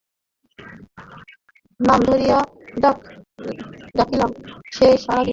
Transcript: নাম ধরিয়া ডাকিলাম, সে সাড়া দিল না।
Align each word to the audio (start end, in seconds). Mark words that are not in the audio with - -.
নাম 1.79 1.99
ধরিয়া 2.01 2.37
ডাকিলাম, 3.97 4.31
সে 4.71 4.87
সাড়া 4.97 5.21
দিল 5.21 5.25
না। 5.25 5.29